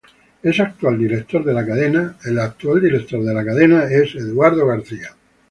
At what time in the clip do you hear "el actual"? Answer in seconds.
0.41-0.97